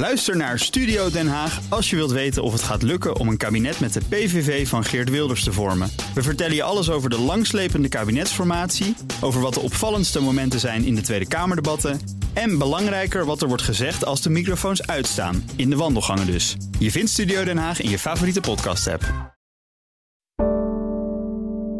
Luister 0.00 0.36
naar 0.36 0.58
Studio 0.58 1.10
Den 1.10 1.28
Haag 1.28 1.60
als 1.68 1.90
je 1.90 1.96
wilt 1.96 2.10
weten 2.10 2.42
of 2.42 2.52
het 2.52 2.62
gaat 2.62 2.82
lukken 2.82 3.16
om 3.16 3.28
een 3.28 3.36
kabinet 3.36 3.80
met 3.80 3.92
de 3.92 4.00
PVV 4.08 4.68
van 4.68 4.84
Geert 4.84 5.10
Wilders 5.10 5.44
te 5.44 5.52
vormen. 5.52 5.90
We 6.14 6.22
vertellen 6.22 6.54
je 6.54 6.62
alles 6.62 6.90
over 6.90 7.10
de 7.10 7.18
langslepende 7.18 7.88
kabinetsformatie, 7.88 8.96
over 9.20 9.40
wat 9.40 9.54
de 9.54 9.60
opvallendste 9.60 10.20
momenten 10.20 10.60
zijn 10.60 10.84
in 10.84 10.94
de 10.94 11.00
Tweede 11.00 11.28
Kamerdebatten 11.28 12.00
en 12.32 12.58
belangrijker 12.58 13.24
wat 13.24 13.42
er 13.42 13.48
wordt 13.48 13.62
gezegd 13.62 14.04
als 14.04 14.22
de 14.22 14.30
microfoons 14.30 14.86
uitstaan, 14.86 15.50
in 15.56 15.70
de 15.70 15.76
wandelgangen 15.76 16.26
dus. 16.26 16.56
Je 16.78 16.90
vindt 16.90 17.10
Studio 17.10 17.44
Den 17.44 17.58
Haag 17.58 17.80
in 17.80 17.90
je 17.90 17.98
favoriete 17.98 18.40
podcast-app. 18.40 19.34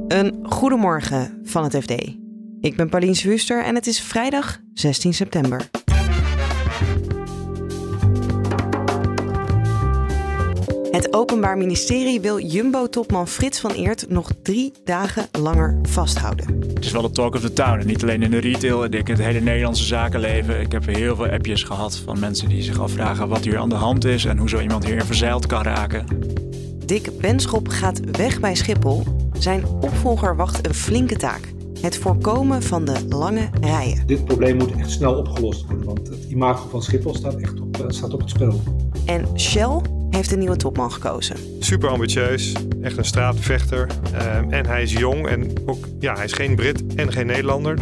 Een 0.09 0.39
goedemorgen 0.43 1.41
van 1.45 1.65
het 1.65 1.77
FD. 1.77 1.91
Ik 2.61 2.77
ben 2.77 2.89
Pauline 2.89 3.15
Swuster 3.15 3.65
en 3.65 3.75
het 3.75 3.87
is 3.87 4.01
vrijdag 4.01 4.59
16 4.75 5.15
september. 5.15 5.71
Het 11.01 11.15
Openbaar 11.15 11.59
Ministerie 11.59 12.21
wil 12.21 12.41
Jumbo-topman 12.41 13.29
Frits 13.29 13.61
van 13.61 13.71
Eert 13.71 14.09
nog 14.09 14.31
drie 14.43 14.73
dagen 14.85 15.29
langer 15.33 15.79
vasthouden. 15.83 16.47
Het 16.75 16.85
is 16.85 16.93
wel 16.93 17.03
de 17.03 17.11
talk 17.11 17.35
of 17.35 17.41
the 17.41 17.53
town. 17.53 17.79
En 17.79 17.87
niet 17.87 18.03
alleen 18.03 18.23
in 18.23 18.31
de 18.31 18.39
retail, 18.39 18.85
ik 18.85 18.93
denk 18.93 19.09
het 19.09 19.19
hele 19.19 19.41
Nederlandse 19.41 19.85
zakenleven. 19.85 20.61
Ik 20.61 20.73
heb 20.73 20.87
heel 20.87 21.17
veel 21.17 21.27
appjes 21.27 21.63
gehad 21.63 21.97
van 21.97 22.19
mensen 22.19 22.49
die 22.49 22.63
zich 22.63 22.81
afvragen 22.81 23.29
wat 23.29 23.45
hier 23.45 23.59
aan 23.59 23.69
de 23.69 23.75
hand 23.75 24.05
is 24.05 24.25
en 24.25 24.39
hoe 24.39 24.49
zo 24.49 24.61
iemand 24.61 24.85
hierin 24.85 25.05
verzeild 25.05 25.47
kan 25.47 25.63
raken. 25.63 26.07
Dick 26.87 27.19
Benschop 27.21 27.69
gaat 27.69 28.01
weg 28.17 28.41
bij 28.41 28.55
Schiphol. 28.55 29.03
Zijn 29.39 29.67
opvolger 29.67 30.37
wacht 30.37 30.67
een 30.67 30.75
flinke 30.75 31.17
taak. 31.17 31.53
Het 31.81 31.97
voorkomen 31.97 32.63
van 32.63 32.85
de 32.85 33.07
lange 33.09 33.49
rijen. 33.61 34.07
Dit 34.07 34.25
probleem 34.25 34.57
moet 34.57 34.73
echt 34.73 34.91
snel 34.91 35.15
opgelost 35.15 35.67
worden, 35.67 35.87
want 35.87 36.09
het 36.09 36.25
imago 36.29 36.69
van 36.69 36.83
Schiphol 36.83 37.15
staat 37.15 37.35
echt 37.35 37.61
op, 37.61 37.81
eh, 37.81 37.85
staat 37.89 38.13
op 38.13 38.21
het 38.21 38.31
spel. 38.31 38.63
En 39.05 39.27
Shell 39.39 39.81
heeft 40.11 40.33
een 40.33 40.39
nieuwe 40.39 40.57
topman 40.57 40.93
gekozen. 40.93 41.37
Super 41.59 41.89
ambitieus, 41.89 42.53
echt 42.83 42.97
een 42.97 43.05
straatvechter. 43.05 43.87
Uh, 44.13 44.37
en 44.37 44.67
hij 44.67 44.83
is 44.83 44.93
jong 44.93 45.27
en 45.27 45.53
ook, 45.67 45.89
ja, 45.99 46.15
hij 46.15 46.25
is 46.25 46.33
geen 46.33 46.57
Brit 46.57 46.95
en 46.95 47.13
geen 47.13 47.27
Nederlander. 47.27 47.79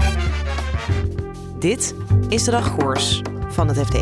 Dit 1.58 1.94
is 2.28 2.44
de 2.44 2.50
dagkoers 2.50 3.22
van 3.48 3.68
het 3.68 3.78
FD. 3.78 3.96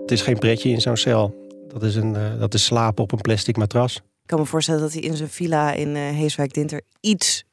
Het 0.00 0.10
is 0.10 0.22
geen 0.22 0.38
pretje 0.38 0.70
in 0.70 0.80
zo'n 0.80 0.96
cel. 0.96 1.34
Dat 1.68 1.82
is, 1.82 1.94
een, 1.94 2.14
uh, 2.14 2.38
dat 2.38 2.54
is 2.54 2.64
slapen 2.64 3.02
op 3.02 3.12
een 3.12 3.20
plastic 3.20 3.56
matras. 3.56 3.96
Ik 3.96 4.02
kan 4.26 4.38
me 4.38 4.46
voorstellen 4.46 4.80
dat 4.80 4.92
hij 4.92 5.02
in 5.02 5.16
zijn 5.16 5.28
villa 5.28 5.72
in 5.72 5.88
uh, 5.88 5.96
Heeswijk-Dinter 5.96 6.80
iets 7.00 7.44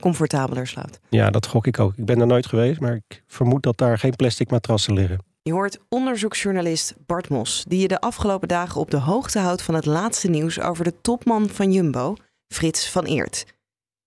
comfortabeler 0.00 0.66
slaapt. 0.66 1.00
Ja, 1.08 1.30
dat 1.30 1.46
gok 1.46 1.66
ik 1.66 1.78
ook. 1.78 1.92
Ik 1.96 2.04
ben 2.04 2.20
er 2.20 2.26
nooit 2.26 2.46
geweest, 2.46 2.80
maar 2.80 2.94
ik 2.94 3.22
vermoed 3.26 3.62
dat 3.62 3.78
daar 3.78 3.98
geen 3.98 4.16
plastic 4.16 4.50
matrassen 4.50 4.94
liggen. 4.94 5.18
Je 5.42 5.52
hoort 5.52 5.78
onderzoeksjournalist 5.88 6.94
Bart 7.06 7.28
Mos, 7.28 7.64
die 7.68 7.80
je 7.80 7.88
de 7.88 8.00
afgelopen 8.00 8.48
dagen 8.48 8.80
op 8.80 8.90
de 8.90 8.96
hoogte 8.96 9.38
houdt 9.38 9.62
van 9.62 9.74
het 9.74 9.86
laatste 9.86 10.30
nieuws 10.30 10.60
over 10.60 10.84
de 10.84 11.00
topman 11.00 11.48
van 11.48 11.72
Jumbo, 11.72 12.16
Frits 12.48 12.90
van 12.90 13.04
Eert. 13.04 13.46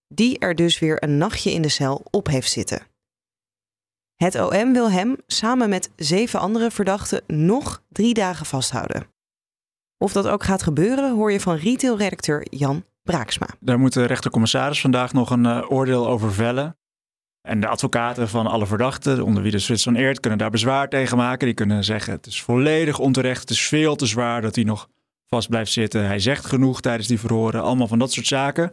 Die 0.07 0.39
er 0.39 0.55
dus 0.55 0.79
weer 0.79 1.03
een 1.03 1.17
nachtje 1.17 1.51
in 1.51 1.61
de 1.61 1.69
cel 1.69 2.05
op 2.11 2.27
heeft 2.27 2.51
zitten. 2.51 2.81
Het 4.15 4.35
OM 4.35 4.73
wil 4.73 4.91
hem 4.91 5.15
samen 5.27 5.69
met 5.69 5.91
zeven 5.95 6.39
andere 6.39 6.71
verdachten 6.71 7.23
nog 7.27 7.83
drie 7.89 8.13
dagen 8.13 8.45
vasthouden. 8.45 9.07
Of 9.97 10.13
dat 10.13 10.27
ook 10.27 10.43
gaat 10.43 10.63
gebeuren, 10.63 11.13
hoor 11.13 11.31
je 11.31 11.39
van 11.39 11.55
retailredacteur 11.55 12.47
Jan 12.49 12.83
Braaksma. 13.03 13.47
Daar 13.59 13.79
moet 13.79 13.93
de 13.93 14.05
rechtercommissaris 14.05 14.81
vandaag 14.81 15.13
nog 15.13 15.29
een 15.29 15.45
uh, 15.45 15.71
oordeel 15.71 16.07
over 16.07 16.33
vellen. 16.33 16.77
En 17.47 17.59
de 17.59 17.67
advocaten 17.67 18.29
van 18.29 18.47
alle 18.47 18.65
verdachten, 18.65 19.23
onder 19.23 19.43
wie 19.43 19.51
de 19.51 19.59
Frits 19.59 19.83
van 19.83 19.95
Eert, 19.95 20.19
kunnen 20.19 20.39
daar 20.39 20.49
bezwaar 20.49 20.89
tegen 20.89 21.17
maken. 21.17 21.45
Die 21.45 21.55
kunnen 21.55 21.83
zeggen: 21.83 22.13
het 22.13 22.25
is 22.25 22.41
volledig 22.41 22.99
onterecht, 22.99 23.41
het 23.41 23.49
is 23.49 23.67
veel 23.67 23.95
te 23.95 24.05
zwaar 24.05 24.41
dat 24.41 24.55
hij 24.55 24.63
nog 24.63 24.89
vast 25.27 25.49
blijft 25.49 25.71
zitten. 25.71 26.05
Hij 26.05 26.19
zegt 26.19 26.45
genoeg 26.45 26.81
tijdens 26.81 27.07
die 27.07 27.19
verhoren, 27.19 27.63
allemaal 27.63 27.87
van 27.87 27.99
dat 27.99 28.11
soort 28.11 28.27
zaken. 28.27 28.71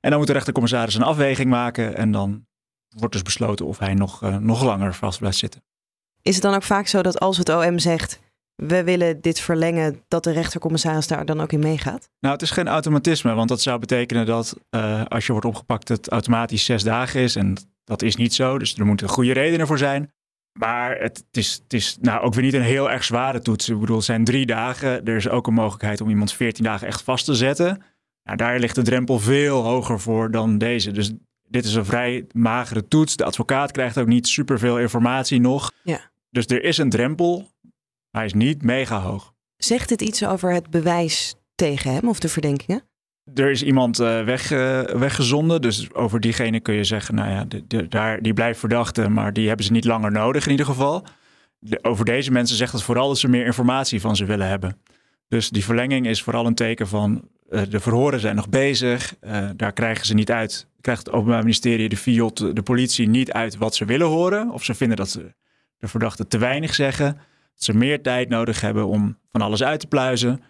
En 0.00 0.10
dan 0.10 0.18
moet 0.18 0.26
de 0.26 0.32
rechtercommissaris 0.32 0.94
een 0.94 1.02
afweging 1.02 1.50
maken. 1.50 1.96
En 1.96 2.12
dan 2.12 2.46
wordt 2.88 3.14
dus 3.14 3.22
besloten 3.22 3.66
of 3.66 3.78
hij 3.78 3.94
nog, 3.94 4.22
uh, 4.22 4.36
nog 4.36 4.62
langer 4.62 4.94
vast 4.94 5.18
blijft 5.18 5.38
zitten. 5.38 5.62
Is 6.22 6.34
het 6.34 6.42
dan 6.42 6.54
ook 6.54 6.62
vaak 6.62 6.86
zo 6.86 7.02
dat 7.02 7.20
als 7.20 7.36
het 7.36 7.48
OM 7.48 7.78
zegt 7.78 8.20
we 8.54 8.84
willen 8.84 9.20
dit 9.20 9.40
verlengen, 9.40 10.04
dat 10.08 10.24
de 10.24 10.30
rechtercommissaris 10.30 11.06
daar 11.06 11.24
dan 11.24 11.40
ook 11.40 11.52
in 11.52 11.58
meegaat? 11.58 12.08
Nou, 12.20 12.34
het 12.34 12.42
is 12.42 12.50
geen 12.50 12.68
automatisme, 12.68 13.34
want 13.34 13.48
dat 13.48 13.60
zou 13.60 13.78
betekenen 13.78 14.26
dat 14.26 14.56
uh, 14.70 15.04
als 15.04 15.26
je 15.26 15.32
wordt 15.32 15.46
opgepakt, 15.46 15.88
het 15.88 16.08
automatisch 16.08 16.64
zes 16.64 16.82
dagen 16.82 17.20
is. 17.20 17.36
En 17.36 17.56
dat 17.88 18.02
is 18.02 18.16
niet 18.16 18.34
zo, 18.34 18.58
dus 18.58 18.74
er 18.74 18.86
moeten 18.86 19.08
goede 19.08 19.32
redenen 19.32 19.66
voor 19.66 19.78
zijn. 19.78 20.12
Maar 20.58 21.00
het 21.00 21.24
is, 21.30 21.60
het 21.62 21.72
is 21.72 21.98
nou 22.00 22.20
ook 22.20 22.34
weer 22.34 22.44
niet 22.44 22.54
een 22.54 22.62
heel 22.62 22.90
erg 22.90 23.04
zware 23.04 23.40
toets. 23.40 23.68
Ik 23.68 23.80
bedoel, 23.80 23.96
het 23.96 24.04
zijn 24.04 24.24
drie 24.24 24.46
dagen. 24.46 25.04
Er 25.04 25.16
is 25.16 25.28
ook 25.28 25.46
een 25.46 25.54
mogelijkheid 25.54 26.00
om 26.00 26.08
iemand 26.08 26.32
14 26.32 26.64
dagen 26.64 26.86
echt 26.86 27.02
vast 27.02 27.24
te 27.24 27.34
zetten. 27.34 27.82
Nou, 28.24 28.36
daar 28.36 28.58
ligt 28.58 28.74
de 28.74 28.82
drempel 28.82 29.18
veel 29.18 29.62
hoger 29.62 30.00
voor 30.00 30.30
dan 30.30 30.58
deze. 30.58 30.90
Dus 30.90 31.12
dit 31.48 31.64
is 31.64 31.74
een 31.74 31.84
vrij 31.84 32.26
magere 32.32 32.88
toets. 32.88 33.16
De 33.16 33.24
advocaat 33.24 33.70
krijgt 33.70 33.98
ook 33.98 34.06
niet 34.06 34.28
superveel 34.28 34.78
informatie 34.78 35.40
nog. 35.40 35.72
Ja. 35.82 36.10
Dus 36.30 36.46
er 36.46 36.62
is 36.62 36.78
een 36.78 36.90
drempel. 36.90 37.50
Hij 38.10 38.24
is 38.24 38.34
niet 38.34 38.62
mega 38.62 39.00
hoog. 39.00 39.34
Zegt 39.56 39.88
dit 39.88 40.02
iets 40.02 40.26
over 40.26 40.52
het 40.52 40.70
bewijs 40.70 41.34
tegen 41.54 41.92
hem 41.92 42.08
of 42.08 42.18
de 42.18 42.28
verdenkingen? 42.28 42.87
Er 43.34 43.50
is 43.50 43.62
iemand 43.62 44.00
uh, 44.00 44.24
weg, 44.24 44.50
uh, 44.50 44.80
weggezonden, 44.80 45.60
dus 45.60 45.94
over 45.94 46.20
diegene 46.20 46.60
kun 46.60 46.74
je 46.74 46.84
zeggen, 46.84 47.14
nou 47.14 47.30
ja, 47.30 47.44
de, 47.66 47.88
daar, 47.88 48.22
die 48.22 48.32
blijft 48.32 48.58
verdachte, 48.60 49.08
maar 49.08 49.32
die 49.32 49.46
hebben 49.48 49.66
ze 49.66 49.72
niet 49.72 49.84
langer 49.84 50.12
nodig 50.12 50.44
in 50.44 50.50
ieder 50.50 50.66
geval. 50.66 51.04
Over 51.82 52.04
deze 52.04 52.30
mensen 52.30 52.56
zegt 52.56 52.72
het 52.72 52.82
vooral 52.82 53.08
dat 53.08 53.18
ze 53.18 53.28
meer 53.28 53.46
informatie 53.46 54.00
van 54.00 54.16
ze 54.16 54.24
willen 54.24 54.48
hebben. 54.48 54.76
Dus 55.28 55.50
die 55.50 55.64
verlenging 55.64 56.06
is 56.06 56.22
vooral 56.22 56.46
een 56.46 56.54
teken 56.54 56.88
van 56.88 57.28
uh, 57.50 57.62
de 57.68 57.80
verhoren 57.80 58.20
zijn 58.20 58.36
nog 58.36 58.48
bezig, 58.48 59.14
daar 59.56 59.72
krijgen 59.72 60.06
ze 60.06 60.14
niet 60.14 60.30
uit, 60.30 60.66
krijgt 60.80 61.06
het 61.06 61.14
Openbaar 61.14 61.42
Ministerie, 61.42 61.88
de 61.88 61.96
FIOT, 61.96 62.56
de 62.56 62.62
politie 62.62 63.08
niet 63.08 63.32
uit 63.32 63.56
wat 63.56 63.74
ze 63.74 63.84
willen 63.84 64.06
horen. 64.06 64.50
Of 64.50 64.64
ze 64.64 64.74
vinden 64.74 64.96
dat 64.96 65.10
ze 65.10 65.34
de 65.78 65.88
verdachten 65.88 66.28
te 66.28 66.38
weinig 66.38 66.74
zeggen. 66.74 67.14
Dat 67.54 67.64
ze 67.64 67.76
meer 67.76 68.02
tijd 68.02 68.28
nodig 68.28 68.60
hebben 68.60 68.86
om 68.86 69.18
van 69.32 69.40
alles 69.40 69.62
uit 69.62 69.80
te 69.80 69.86
pluizen. 69.86 70.42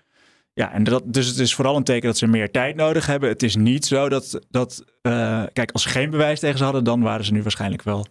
Ja, 0.58 0.72
en 0.72 0.84
dat, 0.84 1.02
dus 1.06 1.26
het 1.26 1.38
is 1.38 1.54
vooral 1.54 1.76
een 1.76 1.84
teken 1.84 2.08
dat 2.08 2.18
ze 2.18 2.26
meer 2.26 2.50
tijd 2.50 2.76
nodig 2.76 3.06
hebben. 3.06 3.28
Het 3.28 3.42
is 3.42 3.56
niet 3.56 3.86
zo 3.86 4.08
dat, 4.08 4.40
dat 4.50 4.84
uh, 5.02 5.42
kijk, 5.52 5.70
als 5.70 5.82
ze 5.82 5.88
geen 5.88 6.10
bewijs 6.10 6.40
tegen 6.40 6.58
ze 6.58 6.64
hadden, 6.64 6.84
dan 6.84 7.00
waren 7.00 7.24
ze 7.24 7.32
nu 7.32 7.42
waarschijnlijk 7.42 7.82
wel 7.82 8.06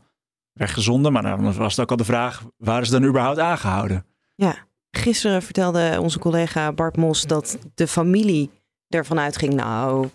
weggezonden. 0.54 1.14
Maar 1.14 1.24
dan 1.24 1.54
was 1.54 1.72
het 1.72 1.80
ook 1.80 1.92
al 1.92 1.98
de 1.98 2.04
vraag, 2.04 2.44
waren 2.58 2.86
ze 2.86 2.92
dan 2.92 3.04
überhaupt 3.04 3.40
aangehouden? 3.40 4.06
Ja, 4.36 4.56
gisteren 4.92 5.42
vertelde 5.42 5.98
onze 6.02 6.20
collega 6.20 6.72
Bart 6.72 6.98
Mos 6.98 7.26
dat 7.26 7.58
de 7.76 7.88
familie 7.88 8.50
ervan 8.88 9.20
uitging, 9.20 9.54
nou, 9.54 10.08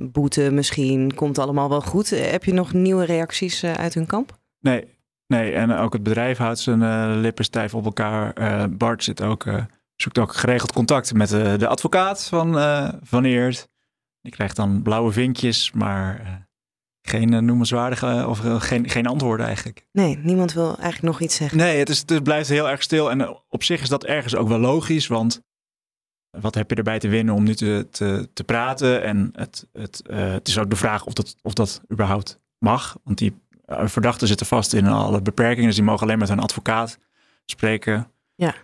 boete 0.00 0.50
misschien, 0.50 1.14
komt 1.14 1.38
allemaal 1.38 1.68
wel 1.68 1.82
goed. 1.82 2.10
Heb 2.10 2.44
je 2.44 2.52
nog 2.52 2.72
nieuwe 2.72 3.04
reacties 3.04 3.64
uh, 3.64 3.72
uit 3.72 3.94
hun 3.94 4.06
kamp? 4.06 4.38
Nee, 4.60 4.84
nee. 5.26 5.52
En 5.52 5.72
ook 5.72 5.92
het 5.92 6.02
bedrijf 6.02 6.38
houdt 6.38 6.58
zijn 6.58 6.80
uh, 6.80 7.12
lippen 7.20 7.44
stijf 7.44 7.74
op 7.74 7.84
elkaar. 7.84 8.34
Bart 8.70 9.04
zit 9.04 9.22
ook 9.22 9.46
zoekt 10.02 10.18
ook 10.18 10.34
geregeld 10.34 10.72
contact 10.72 11.14
met 11.14 11.28
de, 11.28 11.54
de 11.58 11.66
advocaat 11.66 12.24
van, 12.24 12.56
uh, 12.58 12.88
van 13.02 13.24
Eert. 13.24 13.68
Die 14.20 14.32
krijgt 14.32 14.56
dan 14.56 14.82
blauwe 14.82 15.12
vinkjes, 15.12 15.72
maar 15.72 16.20
uh, 16.20 16.28
geen 17.02 17.32
uh, 17.32 17.38
noemenswaardige 17.38 18.24
of 18.28 18.38
geen, 18.38 18.88
geen 18.88 19.06
antwoorden 19.06 19.46
eigenlijk. 19.46 19.86
Nee, 19.92 20.18
niemand 20.18 20.52
wil 20.52 20.66
eigenlijk 20.66 21.02
nog 21.02 21.20
iets 21.20 21.36
zeggen. 21.36 21.58
Nee, 21.58 21.78
het, 21.78 21.88
is, 21.88 22.02
het 22.06 22.22
blijft 22.22 22.48
heel 22.48 22.68
erg 22.68 22.82
stil. 22.82 23.10
En 23.10 23.40
op 23.48 23.62
zich 23.62 23.82
is 23.82 23.88
dat 23.88 24.04
ergens 24.04 24.34
ook 24.34 24.48
wel 24.48 24.58
logisch, 24.58 25.06
want 25.06 25.42
wat 26.30 26.54
heb 26.54 26.70
je 26.70 26.76
erbij 26.76 26.98
te 26.98 27.08
winnen 27.08 27.34
om 27.34 27.44
nu 27.44 27.54
te, 27.54 27.88
te, 27.90 28.28
te 28.32 28.44
praten? 28.44 29.02
En 29.02 29.30
het, 29.32 29.66
het, 29.72 30.02
het 30.10 30.48
is 30.48 30.58
ook 30.58 30.70
de 30.70 30.76
vraag 30.76 31.06
of 31.06 31.12
dat, 31.12 31.36
of 31.42 31.54
dat 31.54 31.82
überhaupt 31.92 32.40
mag. 32.58 32.98
Want 33.04 33.18
die 33.18 33.34
verdachten 33.66 34.28
zitten 34.28 34.46
vast 34.46 34.72
in 34.72 34.86
alle 34.86 35.22
beperkingen, 35.22 35.66
dus 35.66 35.74
die 35.74 35.84
mogen 35.84 36.02
alleen 36.02 36.18
met 36.18 36.28
hun 36.28 36.40
advocaat 36.40 36.98
spreken. 37.44 38.12
Ja. 38.34 38.54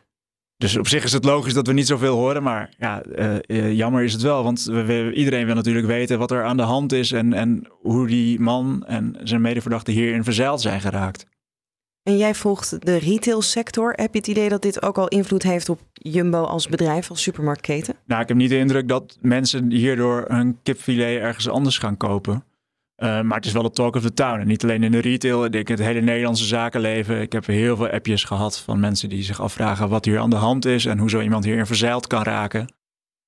Dus 0.59 0.77
op 0.77 0.89
zich 0.89 1.05
is 1.05 1.13
het 1.13 1.25
logisch 1.25 1.55
dat 1.55 1.67
we 1.67 1.73
niet 1.73 1.87
zoveel 1.87 2.17
horen, 2.17 2.43
maar 2.43 2.75
ja, 2.79 3.03
uh, 3.07 3.35
uh, 3.47 3.73
jammer 3.73 4.03
is 4.03 4.13
het 4.13 4.23
wel. 4.23 4.43
Want 4.43 4.65
we, 4.65 4.85
we, 4.85 5.13
iedereen 5.13 5.47
wil 5.47 5.55
natuurlijk 5.55 5.87
weten 5.87 6.19
wat 6.19 6.31
er 6.31 6.45
aan 6.45 6.57
de 6.57 6.63
hand 6.63 6.93
is 6.93 7.13
en, 7.13 7.33
en 7.33 7.69
hoe 7.71 8.07
die 8.07 8.41
man 8.41 8.85
en 8.87 9.17
zijn 9.23 9.41
medeverdachten 9.41 9.93
hierin 9.93 10.25
verzeild 10.25 10.61
zijn 10.61 10.81
geraakt. 10.81 11.27
En 12.03 12.17
jij 12.17 12.35
volgt 12.35 12.87
de 12.87 12.97
retailsector. 12.97 13.93
Heb 13.97 14.13
je 14.13 14.19
het 14.19 14.29
idee 14.29 14.49
dat 14.49 14.63
dit 14.63 14.83
ook 14.83 14.99
al 14.99 15.09
invloed 15.09 15.43
heeft 15.43 15.69
op 15.69 15.81
Jumbo 15.93 16.43
als 16.43 16.69
bedrijf, 16.69 17.11
als 17.11 17.23
supermarktketen? 17.23 17.95
Nou, 18.05 18.23
ik 18.23 18.29
heb 18.29 18.37
niet 18.37 18.51
de 18.51 18.59
indruk 18.59 18.89
dat 18.89 19.19
mensen 19.21 19.71
hierdoor 19.71 20.25
hun 20.29 20.59
kipfilet 20.63 21.21
ergens 21.21 21.49
anders 21.49 21.79
gaan 21.79 21.97
kopen. 21.97 22.45
Uh, 22.97 23.21
maar 23.21 23.37
het 23.37 23.47
is 23.47 23.53
wel 23.53 23.63
de 23.63 23.71
talk 23.71 23.97
of 23.97 24.03
the 24.03 24.13
town. 24.13 24.41
En 24.41 24.47
niet 24.47 24.63
alleen 24.63 24.83
in 24.83 24.91
de 24.91 24.99
retail, 24.99 25.45
ik 25.45 25.53
denk 25.53 25.69
het 25.69 25.79
hele 25.79 26.01
Nederlandse 26.01 26.45
zakenleven. 26.45 27.21
Ik 27.21 27.33
heb 27.33 27.47
heel 27.47 27.77
veel 27.77 27.89
appjes 27.89 28.25
gehad 28.25 28.59
van 28.59 28.81
mensen 28.81 29.09
die 29.09 29.23
zich 29.23 29.41
afvragen 29.41 29.89
wat 29.89 30.05
hier 30.05 30.19
aan 30.19 30.31
de 30.31 30.37
hand 30.37 30.65
is 30.65 30.87
en 30.87 30.99
hoe 30.99 31.11
zo 31.11 31.21
iemand 31.21 31.45
hierin 31.45 31.67
verzeild 31.67 32.07
kan 32.07 32.23
raken. 32.23 32.75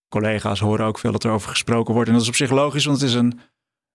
Collega's 0.09 0.61
horen 0.61 0.87
ook 0.87 0.99
veel 0.99 1.12
dat 1.12 1.25
er 1.25 1.31
over 1.31 1.50
gesproken 1.50 1.94
wordt. 1.94 2.09
En 2.09 2.15
dat 2.15 2.23
is 2.23 2.29
op 2.29 2.35
zich 2.35 2.50
logisch, 2.50 2.85
want 2.85 3.00
het 3.00 3.09
is 3.09 3.15
een, 3.15 3.41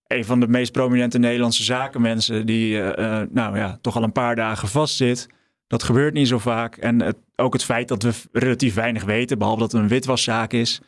een 0.08 0.26
van 0.26 0.40
de 0.40 0.48
meest 0.48 0.72
prominente 0.72 1.18
Nederlandse 1.18 1.64
zakenmensen 1.64 2.46
die 2.46 2.74
uh, 2.74 2.86
uh, 2.86 3.22
nou 3.30 3.58
ja, 3.58 3.78
toch 3.82 3.96
al 3.96 4.04
een 4.04 4.12
paar 4.12 4.36
dagen 4.36 4.68
vastzit. 4.68 5.28
Dat 5.68 5.84
gebeurt 5.84 6.14
niet 6.14 6.28
zo 6.28 6.38
vaak. 6.38 6.78
En 6.78 7.02
het, 7.02 7.18
ook 7.36 7.54
het 7.54 7.64
feit 7.64 7.88
dat 7.88 8.04
we 8.04 8.14
relatief 8.32 8.74
weinig 8.74 9.04
weten, 9.04 9.38
behalve 9.38 9.60
dat 9.60 9.72
het 9.72 9.82
een 9.82 9.88
witwaszaak 9.88 10.54
is, 10.54 10.82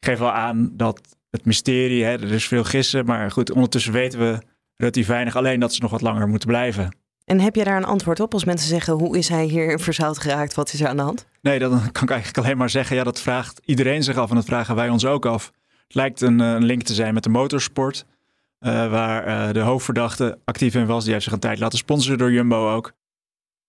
geeft 0.00 0.18
wel 0.18 0.32
aan 0.32 0.70
dat 0.72 1.17
het 1.30 1.44
mysterie, 1.44 2.04
hè, 2.04 2.12
er 2.12 2.32
is 2.32 2.48
veel 2.48 2.64
gissen, 2.64 3.04
maar 3.04 3.30
goed, 3.30 3.50
ondertussen 3.50 3.92
weten 3.92 4.18
we 4.18 4.38
relatief 4.76 5.06
weinig. 5.06 5.36
Alleen 5.36 5.60
dat 5.60 5.74
ze 5.74 5.80
nog 5.82 5.90
wat 5.90 6.00
langer 6.00 6.28
moeten 6.28 6.48
blijven. 6.48 6.96
En 7.24 7.40
heb 7.40 7.54
je 7.54 7.64
daar 7.64 7.76
een 7.76 7.84
antwoord 7.84 8.20
op 8.20 8.32
als 8.32 8.44
mensen 8.44 8.68
zeggen: 8.68 8.94
hoe 8.94 9.18
is 9.18 9.28
hij 9.28 9.44
hier 9.44 9.80
verzout 9.80 10.18
geraakt? 10.18 10.54
Wat 10.54 10.72
is 10.72 10.80
er 10.80 10.88
aan 10.88 10.96
de 10.96 11.02
hand? 11.02 11.26
Nee, 11.40 11.58
dan 11.58 11.70
kan 11.92 12.02
ik 12.02 12.10
eigenlijk 12.10 12.38
alleen 12.38 12.56
maar 12.56 12.70
zeggen: 12.70 12.96
ja, 12.96 13.04
dat 13.04 13.20
vraagt 13.20 13.60
iedereen 13.64 14.02
zich 14.02 14.16
af 14.16 14.28
en 14.28 14.34
dat 14.34 14.44
vragen 14.44 14.74
wij 14.74 14.88
ons 14.88 15.04
ook 15.04 15.26
af. 15.26 15.52
Het 15.86 15.94
lijkt 15.94 16.20
een, 16.20 16.38
een 16.38 16.64
link 16.64 16.82
te 16.82 16.94
zijn 16.94 17.14
met 17.14 17.22
de 17.22 17.28
motorsport, 17.28 18.04
uh, 18.60 18.90
waar 18.90 19.28
uh, 19.28 19.52
de 19.52 19.60
hoofdverdachte 19.60 20.38
actief 20.44 20.74
in 20.74 20.86
was. 20.86 21.02
Die 21.02 21.12
heeft 21.12 21.24
zich 21.24 21.32
een 21.32 21.38
tijd 21.38 21.58
laten 21.58 21.78
sponsoren 21.78 22.18
door 22.18 22.32
Jumbo 22.32 22.74
ook. 22.74 22.92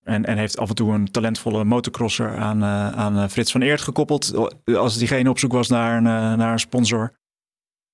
En, 0.03 0.25
en 0.25 0.37
heeft 0.37 0.57
af 0.57 0.69
en 0.69 0.75
toe 0.75 0.93
een 0.93 1.11
talentvolle 1.11 1.63
motocrosser 1.63 2.37
aan, 2.37 2.63
uh, 2.63 2.89
aan 2.89 3.29
Frits 3.29 3.51
van 3.51 3.61
Eert 3.61 3.81
gekoppeld. 3.81 4.33
Als 4.65 4.97
diegene 4.97 5.29
op 5.29 5.39
zoek 5.39 5.51
was 5.51 5.67
naar 5.67 5.97
een, 5.97 6.03
naar 6.37 6.51
een 6.51 6.59
sponsor. 6.59 7.18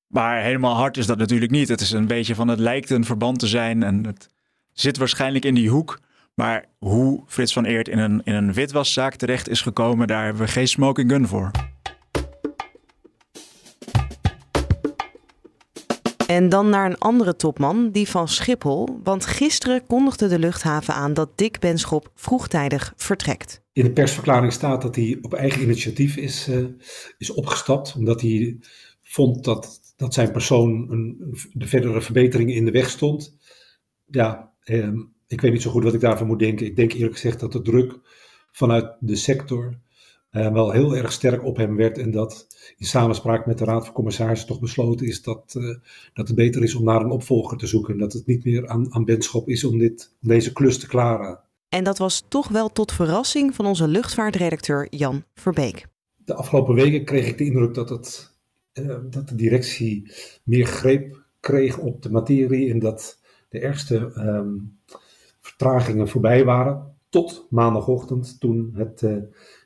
Maar 0.07 0.41
helemaal 0.41 0.75
hard 0.75 0.97
is 0.97 1.05
dat 1.05 1.17
natuurlijk 1.17 1.51
niet. 1.51 1.67
Het 1.67 1.81
is 1.81 1.91
een 1.91 2.07
beetje 2.07 2.35
van 2.35 2.47
het 2.47 2.59
lijkt 2.59 2.89
een 2.89 3.05
verband 3.05 3.39
te 3.39 3.47
zijn. 3.47 3.83
En 3.83 4.05
het 4.05 4.29
zit 4.71 4.97
waarschijnlijk 4.97 5.45
in 5.45 5.55
die 5.55 5.69
hoek. 5.69 5.99
Maar 6.33 6.65
hoe 6.77 7.23
Frits 7.27 7.53
van 7.53 7.65
Eert 7.65 7.87
in 7.87 7.99
een, 7.99 8.21
in 8.23 8.33
een 8.33 8.53
witwaszaak 8.53 9.15
terecht 9.15 9.49
is 9.49 9.61
gekomen, 9.61 10.07
daar 10.07 10.23
hebben 10.23 10.45
we 10.45 10.51
geen 10.51 10.67
smoking 10.67 11.11
gun 11.11 11.27
voor. 11.27 11.51
En 16.27 16.49
dan 16.49 16.69
naar 16.69 16.85
een 16.85 16.97
andere 16.97 17.35
topman, 17.35 17.91
die 17.91 18.07
van 18.07 18.27
Schiphol. 18.27 18.99
Want 19.03 19.25
gisteren 19.25 19.85
kondigde 19.85 20.27
de 20.27 20.39
luchthaven 20.39 20.93
aan 20.93 21.13
dat 21.13 21.29
Dick 21.35 21.59
Benschop 21.59 22.11
vroegtijdig 22.15 22.93
vertrekt. 22.95 23.61
In 23.73 23.83
de 23.83 23.91
persverklaring 23.91 24.53
staat 24.53 24.81
dat 24.81 24.95
hij 24.95 25.17
op 25.21 25.33
eigen 25.33 25.61
initiatief 25.61 26.15
is, 26.15 26.47
uh, 26.47 26.65
is 27.17 27.31
opgestapt. 27.31 27.95
Omdat 27.97 28.21
hij 28.21 28.57
vond 29.07 29.43
dat, 29.43 29.93
dat 29.95 30.13
zijn 30.13 30.31
persoon 30.31 30.91
een, 30.91 31.35
de 31.53 31.67
verdere 31.67 32.01
verbeteringen 32.01 32.55
in 32.55 32.65
de 32.65 32.71
weg 32.71 32.89
stond. 32.89 33.37
Ja, 34.05 34.53
eh, 34.63 34.91
ik 35.27 35.41
weet 35.41 35.51
niet 35.51 35.61
zo 35.61 35.71
goed 35.71 35.83
wat 35.83 35.93
ik 35.93 35.99
daarvan 35.99 36.27
moet 36.27 36.39
denken. 36.39 36.65
Ik 36.65 36.75
denk 36.75 36.93
eerlijk 36.93 37.13
gezegd 37.13 37.39
dat 37.39 37.51
de 37.51 37.61
druk 37.61 37.99
vanuit 38.51 38.97
de 38.99 39.15
sector 39.15 39.79
uh, 40.31 40.53
wel 40.53 40.71
heel 40.71 40.95
erg 40.95 41.11
sterk 41.11 41.43
op 41.43 41.57
hem 41.57 41.75
werd. 41.75 41.97
En 41.97 42.11
dat 42.11 42.47
in 42.77 42.85
samenspraak 42.85 43.45
met 43.45 43.57
de 43.57 43.65
Raad 43.65 43.85
van 43.85 43.93
Commissarissen 43.93 44.47
toch 44.47 44.59
besloten 44.59 45.07
is 45.07 45.21
dat, 45.21 45.55
uh, 45.57 45.75
dat 46.13 46.27
het 46.27 46.35
beter 46.35 46.63
is 46.63 46.75
om 46.75 46.83
naar 46.83 47.01
een 47.01 47.11
opvolger 47.11 47.57
te 47.57 47.67
zoeken. 47.67 47.97
Dat 47.97 48.13
het 48.13 48.25
niet 48.25 48.45
meer 48.45 48.67
aan, 48.67 48.93
aan 48.93 49.05
Benschop 49.05 49.49
is 49.49 49.63
om, 49.63 49.77
dit, 49.77 50.15
om 50.21 50.27
deze 50.27 50.53
klus 50.53 50.79
te 50.79 50.87
klaren. 50.87 51.39
En 51.69 51.83
dat 51.83 51.97
was 51.97 52.23
toch 52.27 52.47
wel 52.47 52.71
tot 52.71 52.91
verrassing 52.91 53.55
van 53.55 53.65
onze 53.65 53.87
luchtvaartredacteur 53.87 54.87
Jan 54.89 55.23
Verbeek. 55.33 55.85
De 56.15 56.33
afgelopen 56.33 56.75
weken 56.75 57.05
kreeg 57.05 57.27
ik 57.27 57.37
de 57.37 57.45
indruk 57.45 57.73
dat, 57.73 57.89
het, 57.89 58.34
dat 59.09 59.29
de 59.29 59.35
directie 59.35 60.11
meer 60.43 60.65
greep 60.65 61.23
kreeg 61.39 61.77
op 61.77 62.01
de 62.01 62.11
materie 62.11 62.71
en 62.71 62.79
dat 62.79 63.19
de 63.49 63.59
ergste 63.59 63.95
um, 64.17 64.79
vertragingen 65.41 66.07
voorbij 66.07 66.45
waren. 66.45 66.93
Tot 67.09 67.47
maandagochtend, 67.49 68.39
toen 68.39 68.71
het, 68.73 69.01
uh, 69.01 69.17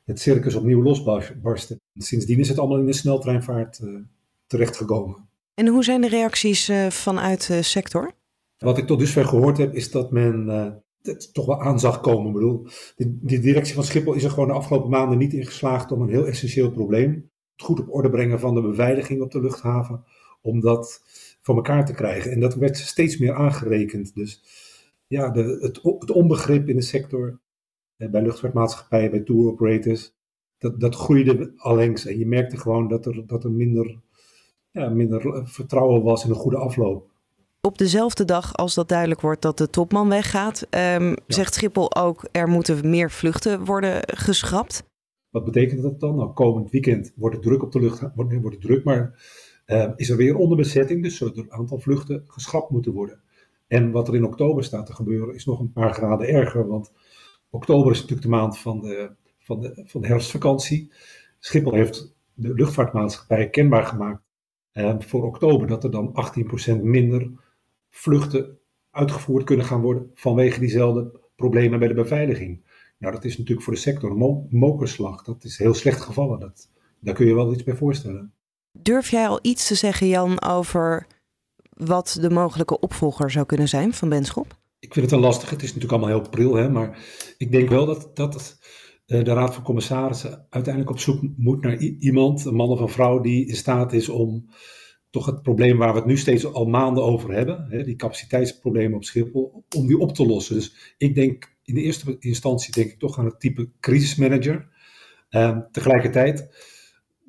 het 0.04 0.20
circus 0.20 0.54
opnieuw 0.54 0.82
losbarstte. 0.82 1.80
Sindsdien 1.94 2.38
is 2.38 2.48
het 2.48 2.58
allemaal 2.58 2.78
in 2.78 2.86
de 2.86 2.92
sneltreinvaart 2.92 3.80
uh, 3.84 4.00
terechtgekomen. 4.46 5.28
En 5.54 5.66
hoe 5.66 5.84
zijn 5.84 6.00
de 6.00 6.08
reacties 6.08 6.68
uh, 6.68 6.86
vanuit 6.86 7.46
de 7.46 7.62
sector? 7.62 8.12
Wat 8.58 8.78
ik 8.78 8.86
tot 8.86 8.98
dusver 8.98 9.24
gehoord 9.24 9.58
heb, 9.58 9.74
is 9.74 9.90
dat 9.90 10.10
men 10.10 10.48
het 11.02 11.34
toch 11.34 11.46
wel 11.46 11.60
aan 11.60 11.80
zag 11.80 12.00
komen. 12.00 12.26
Ik 12.26 12.32
bedoel, 12.32 12.66
de, 12.96 13.18
de, 13.22 13.38
directie 13.38 13.74
van 13.74 13.84
Schiphol 13.84 14.14
is 14.14 14.24
er 14.24 14.30
gewoon 14.30 14.48
de 14.48 14.54
afgelopen 14.54 14.90
maanden 14.90 15.18
niet 15.18 15.32
in 15.32 15.46
geslaagd 15.46 15.92
om 15.92 16.02
een 16.02 16.08
heel 16.08 16.26
essentieel 16.26 16.70
probleem, 16.70 17.30
het 17.60 17.68
goed 17.68 17.80
op 17.80 17.94
orde 17.94 18.10
brengen 18.10 18.40
van 18.40 18.54
de 18.54 18.60
beveiliging 18.60 19.20
op 19.20 19.30
de 19.30 19.40
luchthaven, 19.40 20.04
om 20.40 20.60
dat 20.60 21.02
voor 21.40 21.56
elkaar 21.56 21.84
te 21.84 21.92
krijgen. 21.92 22.30
En 22.30 22.40
dat 22.40 22.54
werd 22.54 22.76
steeds 22.76 23.18
meer 23.18 23.34
aangerekend. 23.34 24.14
Dus 24.14 24.42
ja, 25.06 25.30
de, 25.30 25.58
het, 25.60 25.80
het 25.98 26.10
onbegrip 26.10 26.68
in 26.68 26.76
de 26.76 26.82
sector, 26.82 27.38
bij 27.96 28.22
luchtvaartmaatschappijen, 28.22 29.10
bij 29.10 29.20
tour 29.20 29.46
operators, 29.46 30.14
dat, 30.58 30.80
dat 30.80 30.94
groeide 30.94 31.52
allengs. 31.56 32.06
En 32.06 32.18
je 32.18 32.26
merkte 32.26 32.56
gewoon 32.56 32.88
dat 32.88 33.06
er, 33.06 33.26
dat 33.26 33.44
er 33.44 33.50
minder, 33.50 34.00
ja, 34.70 34.88
minder 34.88 35.48
vertrouwen 35.48 36.02
was 36.02 36.24
in 36.24 36.30
een 36.30 36.36
goede 36.36 36.58
afloop. 36.58 37.08
Op 37.62 37.78
dezelfde 37.78 38.24
dag 38.24 38.56
als 38.56 38.74
dat 38.74 38.88
duidelijk 38.88 39.20
wordt 39.20 39.42
dat 39.42 39.58
de 39.58 39.70
topman 39.70 40.08
weggaat, 40.08 40.66
um, 40.70 41.08
ja. 41.08 41.14
zegt 41.26 41.54
Schiphol 41.54 41.96
ook 41.96 42.28
er 42.32 42.48
moeten 42.48 42.90
meer 42.90 43.10
vluchten 43.10 43.64
worden 43.64 44.02
geschrapt. 44.06 44.82
Wat 45.30 45.44
betekent 45.44 45.82
dat 45.82 46.00
dan? 46.00 46.16
Nou, 46.16 46.32
komend 46.32 46.70
weekend 46.70 47.12
wordt 47.16 47.34
het 47.34 47.44
druk 47.44 47.62
op 47.62 47.72
de 47.72 47.80
lucht, 47.80 48.00
wordt, 48.14 48.34
wordt 48.40 48.56
het 48.56 48.60
druk, 48.60 48.84
maar 48.84 49.22
uh, 49.66 49.90
is 49.96 50.10
er 50.10 50.16
weer 50.16 50.36
onderbezetting, 50.36 51.02
dus 51.02 51.16
zullen 51.16 51.34
er 51.34 51.40
een 51.40 51.52
aantal 51.52 51.78
vluchten 51.78 52.24
geschrapt 52.26 52.70
moeten 52.70 52.92
worden. 52.92 53.20
En 53.66 53.90
wat 53.90 54.08
er 54.08 54.14
in 54.14 54.24
oktober 54.24 54.64
staat 54.64 54.86
te 54.86 54.94
gebeuren 54.94 55.34
is 55.34 55.44
nog 55.44 55.60
een 55.60 55.72
paar 55.72 55.94
graden 55.94 56.28
erger, 56.28 56.66
want 56.66 56.92
oktober 57.50 57.92
is 57.92 58.00
natuurlijk 58.00 58.26
de 58.26 58.34
maand 58.36 58.58
van 58.58 58.80
de, 58.80 59.10
van 59.38 59.60
de, 59.60 59.82
van 59.84 60.00
de 60.00 60.06
herfstvakantie. 60.06 60.92
Schiphol 61.38 61.74
heeft 61.74 62.14
de 62.34 62.54
luchtvaartmaatschappij 62.54 63.50
kenbaar 63.50 63.84
gemaakt 63.84 64.22
uh, 64.72 64.94
voor 64.98 65.24
oktober 65.24 65.66
dat 65.66 65.84
er 65.84 65.90
dan 65.90 66.14
18% 66.78 66.82
minder 66.82 67.30
vluchten 67.90 68.58
uitgevoerd 68.90 69.44
kunnen 69.44 69.66
gaan 69.66 69.80
worden 69.80 70.10
vanwege 70.14 70.60
diezelfde 70.60 71.20
problemen 71.36 71.78
bij 71.78 71.88
de 71.88 71.94
beveiliging. 71.94 72.62
Nou, 73.00 73.14
dat 73.14 73.24
is 73.24 73.38
natuurlijk 73.38 73.62
voor 73.62 73.74
de 73.74 73.80
sector 73.80 74.10
een 74.10 74.16
mo 74.16 74.46
mokerslag. 74.50 75.22
Dat 75.22 75.44
is 75.44 75.58
heel 75.58 75.74
slecht 75.74 76.00
gevallen. 76.00 76.40
Dat, 76.40 76.68
daar 77.00 77.14
kun 77.14 77.26
je 77.26 77.34
wel 77.34 77.52
iets 77.52 77.64
bij 77.64 77.76
voorstellen. 77.76 78.32
Durf 78.72 79.10
jij 79.10 79.28
al 79.28 79.38
iets 79.42 79.66
te 79.66 79.74
zeggen, 79.74 80.08
Jan, 80.08 80.42
over 80.42 81.06
wat 81.70 82.18
de 82.20 82.30
mogelijke 82.30 82.80
opvolger 82.80 83.30
zou 83.30 83.46
kunnen 83.46 83.68
zijn 83.68 83.94
van 83.94 84.08
Benschop? 84.08 84.58
Ik 84.78 84.92
vind 84.92 85.10
het 85.10 85.20
wel 85.20 85.24
lastig. 85.24 85.50
Het 85.50 85.62
is 85.62 85.66
natuurlijk 85.74 85.92
allemaal 85.92 86.18
heel 86.20 86.30
pril, 86.30 86.54
hè, 86.54 86.70
maar 86.70 86.98
ik 87.38 87.52
denk 87.52 87.68
wel 87.68 87.86
dat, 87.86 88.16
dat 88.16 88.58
uh, 89.06 89.24
de 89.24 89.32
Raad 89.32 89.54
van 89.54 89.62
Commissarissen 89.64 90.46
uiteindelijk 90.50 90.94
op 90.94 91.00
zoek 91.00 91.22
moet 91.36 91.62
naar 91.62 91.76
iemand, 91.78 92.44
een 92.44 92.54
man 92.54 92.68
of 92.68 92.80
een 92.80 92.88
vrouw, 92.88 93.20
die 93.20 93.46
in 93.46 93.56
staat 93.56 93.92
is 93.92 94.08
om 94.08 94.50
toch 95.10 95.26
het 95.26 95.42
probleem 95.42 95.78
waar 95.78 95.92
we 95.92 95.98
het 95.98 96.06
nu 96.06 96.16
steeds 96.16 96.52
al 96.52 96.66
maanden 96.66 97.04
over 97.04 97.32
hebben, 97.32 97.66
hè, 97.68 97.84
die 97.84 97.96
capaciteitsproblemen 97.96 98.96
op 98.96 99.04
Schiphol, 99.04 99.64
om 99.76 99.86
die 99.86 99.98
op 99.98 100.14
te 100.14 100.26
lossen. 100.26 100.54
Dus 100.54 100.94
ik 100.98 101.14
denk 101.14 101.56
in 101.64 101.74
de 101.74 101.82
eerste 101.82 102.16
instantie 102.18 102.72
denk 102.72 102.90
ik 102.90 102.98
toch 102.98 103.18
aan 103.18 103.24
het 103.24 103.40
type 103.40 103.68
crisismanager. 103.80 104.68
Uh, 105.30 105.58
tegelijkertijd 105.72 106.48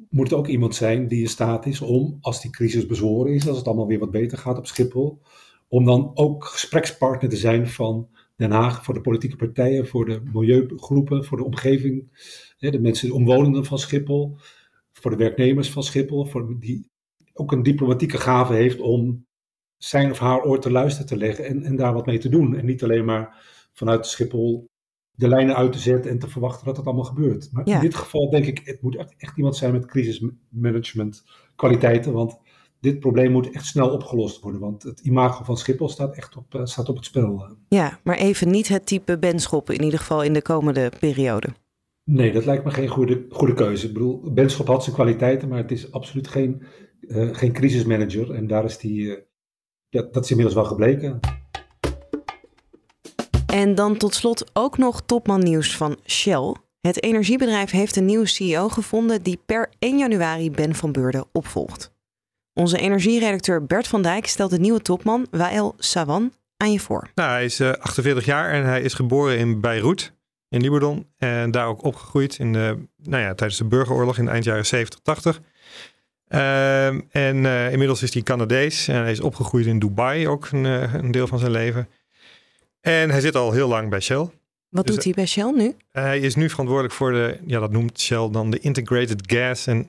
moet 0.09 0.29
het 0.29 0.39
ook 0.39 0.47
iemand 0.47 0.75
zijn 0.75 1.07
die 1.07 1.21
in 1.21 1.29
staat 1.29 1.65
is 1.65 1.81
om, 1.81 2.17
als 2.21 2.41
die 2.41 2.51
crisis 2.51 2.85
bezworen 2.85 3.33
is, 3.33 3.47
als 3.47 3.57
het 3.57 3.67
allemaal 3.67 3.87
weer 3.87 3.99
wat 3.99 4.11
beter 4.11 4.37
gaat 4.37 4.57
op 4.57 4.67
Schiphol, 4.67 5.21
om 5.67 5.85
dan 5.85 6.11
ook 6.13 6.45
gesprekspartner 6.45 7.29
te 7.29 7.37
zijn 7.37 7.67
van 7.67 8.09
Den 8.35 8.51
Haag 8.51 8.83
voor 8.83 8.93
de 8.93 9.01
politieke 9.01 9.35
partijen, 9.35 9.87
voor 9.87 10.05
de 10.05 10.21
milieugroepen, 10.33 11.25
voor 11.25 11.37
de 11.37 11.43
omgeving, 11.43 12.09
de 12.57 12.79
mensen, 12.79 13.07
de 13.07 13.13
omwonenden 13.13 13.65
van 13.65 13.79
Schiphol, 13.79 14.37
voor 14.91 15.11
de 15.11 15.17
werknemers 15.17 15.71
van 15.71 15.83
Schiphol, 15.83 16.25
voor 16.25 16.59
die 16.59 16.90
ook 17.41 17.51
een 17.51 17.63
diplomatieke 17.63 18.17
gave 18.17 18.53
heeft 18.53 18.79
om 18.79 19.25
zijn 19.77 20.11
of 20.11 20.19
haar 20.19 20.43
oor 20.43 20.59
te 20.59 20.71
luisteren 20.71 21.07
te 21.07 21.17
leggen 21.17 21.45
en, 21.45 21.63
en 21.63 21.75
daar 21.75 21.93
wat 21.93 22.05
mee 22.05 22.17
te 22.17 22.29
doen. 22.29 22.55
En 22.55 22.65
niet 22.65 22.83
alleen 22.83 23.05
maar 23.05 23.43
vanuit 23.73 24.05
Schiphol 24.05 24.69
de 25.11 25.27
lijnen 25.27 25.55
uit 25.55 25.71
te 25.71 25.79
zetten 25.79 26.11
en 26.11 26.19
te 26.19 26.29
verwachten 26.29 26.65
dat 26.65 26.77
het 26.77 26.85
allemaal 26.85 27.03
gebeurt. 27.03 27.49
Maar 27.51 27.67
ja. 27.67 27.75
in 27.75 27.81
dit 27.81 27.95
geval 27.95 28.29
denk 28.29 28.45
ik, 28.45 28.61
het 28.63 28.81
moet 28.81 28.95
echt, 29.17 29.37
iemand 29.37 29.55
zijn 29.55 29.71
met 29.71 29.85
crisismanagement 29.85 31.23
kwaliteiten, 31.55 32.13
want 32.13 32.39
dit 32.79 32.99
probleem 32.99 33.31
moet 33.31 33.51
echt 33.51 33.65
snel 33.65 33.89
opgelost 33.89 34.41
worden, 34.41 34.61
want 34.61 34.83
het 34.83 34.99
imago 34.99 35.43
van 35.43 35.57
Schiphol 35.57 35.89
staat 35.89 36.15
echt 36.15 36.37
op, 36.37 36.53
uh, 36.53 36.65
staat 36.65 36.89
op 36.89 36.95
het 36.95 37.05
spel. 37.05 37.57
Ja, 37.67 37.99
maar 38.03 38.17
even 38.17 38.51
niet 38.51 38.67
het 38.67 38.85
type 38.85 39.17
Benschop 39.17 39.69
in 39.69 39.83
ieder 39.83 39.99
geval 39.99 40.23
in 40.23 40.33
de 40.33 40.41
komende 40.41 40.91
periode. 40.99 41.47
Nee, 42.13 42.31
dat 42.31 42.45
lijkt 42.45 42.63
me 42.63 42.71
geen 42.71 42.87
goede, 42.87 43.25
goede 43.29 43.53
keuze. 43.53 43.87
Ik 43.87 43.93
bedoel, 43.93 44.31
Benschop 44.33 44.67
had 44.67 44.83
zijn 44.83 44.95
kwaliteiten, 44.95 45.47
maar 45.47 45.57
het 45.57 45.71
is 45.71 45.91
absoluut 45.91 46.27
geen, 46.27 46.63
uh, 47.01 47.35
geen 47.35 47.51
crisismanager 47.51 48.31
en 48.31 48.47
daar 48.47 48.63
is 48.63 48.77
die, 48.77 49.01
uh, 49.01 49.17
ja, 49.89 50.01
dat 50.11 50.23
is 50.23 50.29
inmiddels 50.29 50.55
wel 50.55 50.65
gebleken. 50.65 51.19
En 53.45 53.75
dan 53.75 53.97
tot 53.97 54.13
slot 54.13 54.49
ook 54.53 54.77
nog 54.77 55.01
topman 55.01 55.39
nieuws 55.39 55.77
van 55.77 55.97
Shell. 56.05 56.55
Het 56.81 57.03
energiebedrijf 57.03 57.71
heeft 57.71 57.95
een 57.95 58.05
nieuwe 58.05 58.27
CEO 58.27 58.69
gevonden 58.69 59.23
die 59.23 59.39
per 59.45 59.69
1 59.79 59.97
januari 59.97 60.51
Ben 60.51 60.75
van 60.75 60.91
Beurden 60.91 61.25
opvolgt. 61.31 61.93
Onze 62.53 62.77
energieredacteur 62.77 63.65
Bert 63.65 63.87
van 63.87 64.01
Dijk 64.01 64.25
stelt 64.25 64.51
de 64.51 64.59
nieuwe 64.59 64.81
topman, 64.81 65.27
Wael 65.31 65.73
Sawan, 65.77 66.33
aan 66.57 66.71
je 66.71 66.79
voor. 66.79 67.09
Nou, 67.15 67.29
hij 67.29 67.45
is 67.45 67.59
uh, 67.59 67.71
48 67.71 68.25
jaar 68.25 68.51
en 68.51 68.65
hij 68.65 68.81
is 68.81 68.93
geboren 68.93 69.37
in 69.37 69.61
Beirut, 69.61 70.13
in 70.51 70.61
Libanon. 70.61 71.07
En 71.17 71.51
daar 71.51 71.67
ook 71.67 71.83
opgegroeid 71.83 72.37
in 72.39 72.53
de, 72.53 72.77
nou 72.95 73.21
ja, 73.23 73.33
tijdens 73.33 73.59
de 73.59 73.65
burgeroorlog 73.65 74.17
in 74.17 74.25
de 74.25 74.31
eind 74.31 74.43
jaren 74.43 74.65
70, 74.65 74.99
80. 74.99 75.41
Uh, 76.29 76.87
en 76.87 77.35
uh, 77.43 77.71
inmiddels 77.71 78.03
is 78.03 78.13
hij 78.13 78.21
Canadees 78.23 78.87
en 78.87 78.95
hij 78.95 79.11
is 79.11 79.19
opgegroeid 79.21 79.65
in 79.65 79.79
Dubai, 79.79 80.27
ook 80.27 80.47
een, 80.51 80.65
uh, 80.65 80.93
een 80.93 81.11
deel 81.11 81.27
van 81.27 81.39
zijn 81.39 81.51
leven. 81.51 81.87
En 82.81 83.09
hij 83.09 83.19
zit 83.21 83.35
al 83.35 83.51
heel 83.51 83.67
lang 83.67 83.89
bij 83.89 83.99
Shell. 83.99 84.29
Wat 84.69 84.85
Dus, 84.85 84.95
doet 84.95 85.03
hij 85.03 85.13
bij 85.13 85.25
Shell 85.25 85.51
nu? 85.51 85.75
Hij 85.91 86.19
is 86.19 86.35
nu 86.35 86.49
verantwoordelijk 86.49 86.93
voor 86.95 87.11
de, 87.11 87.37
ja, 87.45 87.59
dat 87.59 87.71
noemt 87.71 87.99
Shell 87.99 88.29
dan 88.31 88.49
de 88.51 88.59
Integrated 88.59 89.21
Gas 89.25 89.67
and 89.67 89.87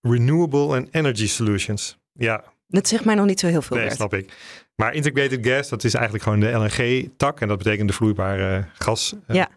Renewable 0.00 0.76
and 0.76 0.88
Energy 0.90 1.26
Solutions. 1.28 1.98
Ja, 2.12 2.44
Dat 2.68 2.88
zegt 2.88 3.04
mij 3.04 3.14
nog 3.14 3.26
niet 3.26 3.40
zo 3.40 3.46
heel 3.46 3.62
veel. 3.62 3.76
nee, 3.76 3.90
snap 3.90 4.14
ik. 4.14 4.32
Maar 4.76 4.94
Integrated 4.94 5.46
Gas, 5.46 5.68
dat 5.68 5.84
is 5.84 5.94
eigenlijk 5.94 6.24
gewoon 6.24 6.40
de 6.40 6.50
LNG-tak. 6.50 7.40
En 7.40 7.48
dat 7.48 7.58
betekent 7.58 7.88
de 7.88 7.94
vloeibare 7.94 8.64
gas-tak. 8.72 9.36
Ja. 9.36 9.50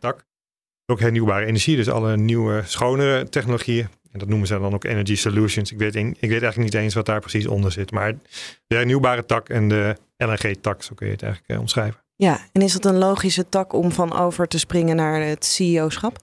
Ook 0.86 1.00
hernieuwbare 1.00 1.46
energie, 1.46 1.75
dus 1.75 1.89
alle 1.89 2.18
nieuwe, 2.18 2.62
schonere 2.65 3.30
technologieën. 3.30 3.88
En 4.12 4.20
dat 4.20 4.27
noemen 4.27 4.48
ze 4.48 4.60
dan 4.60 4.74
ook 4.74 4.84
Energy 4.84 5.15
Solutions. 5.15 5.72
Ik 5.72 5.77
weet, 5.77 5.96
ik 5.96 6.15
weet 6.20 6.30
eigenlijk 6.30 6.58
niet 6.58 6.74
eens 6.74 6.94
wat 6.94 7.06
daar 7.06 7.20
precies 7.20 7.48
onder 7.48 7.72
zit. 7.72 7.92
Maar 7.92 8.13
de 8.68 8.75
hernieuwbare 8.75 9.25
tak 9.25 9.50
en 9.50 9.68
de 9.70 9.96
LNG-tak, 10.18 10.84
zo 10.84 10.94
kun 10.96 11.06
je 11.06 11.12
het 11.12 11.22
eigenlijk 11.24 11.54
eh, 11.54 11.60
omschrijven. 11.60 12.04
Ja, 12.15 12.39
en 12.51 12.62
is 12.62 12.74
dat 12.74 12.86
een 12.86 12.98
logische 12.98 13.50
tak 13.50 13.74
om 13.74 13.92
van 13.92 14.13
over 14.13 14.48
te 14.48 14.60
springen 14.60 14.96
naar 14.96 15.22
het 15.22 15.46
CEO-schap? 15.46 16.18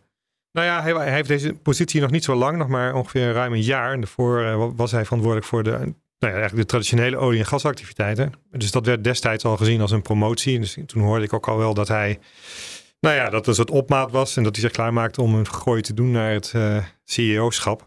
Nou 0.53 0.67
ja, 0.67 0.83
hij, 0.83 0.93
hij 0.93 1.13
heeft 1.13 1.29
deze 1.29 1.53
positie 1.53 2.01
nog 2.01 2.11
niet 2.11 2.25
zo 2.25 2.35
lang, 2.35 2.59
nog 2.59 2.69
maar 2.69 2.95
ongeveer 2.95 3.33
ruim 3.33 3.53
een 3.53 3.63
jaar. 3.63 3.93
En 3.93 4.01
daarvoor 4.01 4.45
eh, 4.45 4.69
was 4.77 4.91
hij 4.91 5.05
verantwoordelijk 5.05 5.49
voor 5.49 5.63
de, 5.63 5.71
nou 5.71 5.85
ja, 6.19 6.41
eigenlijk 6.41 6.57
de 6.57 6.67
traditionele 6.67 7.17
olie- 7.17 7.39
en 7.39 7.47
gasactiviteiten. 7.47 8.33
Dus 8.51 8.71
dat 8.71 8.87
werd 8.87 9.05
destijds 9.05 9.45
al 9.45 9.57
gezien 9.57 9.81
als 9.81 9.91
een 9.91 10.03
promotie. 10.03 10.59
Dus 10.59 10.79
toen 10.87 11.03
hoorde 11.03 11.25
ik 11.25 11.33
ook 11.33 11.49
al 11.49 11.59
wel 11.59 11.75
dat 11.75 11.89
hij, 11.89 12.19
nou 13.03 13.17
ja, 13.17 13.31
dat 13.31 13.47
het 13.47 13.55
soort 13.55 13.71
opmaat 13.71 14.11
was. 14.11 14.37
En 14.37 14.43
dat 14.43 14.53
hij 14.53 14.65
zich 14.65 14.73
klaarmaakte 14.73 15.23
om 15.23 15.35
een 15.35 15.49
gooi 15.49 15.83
te 15.83 15.95
doen 15.95 16.11
naar 16.11 16.33
het 16.33 16.53
eh, 16.55 16.85
CEO-schap. 17.05 17.87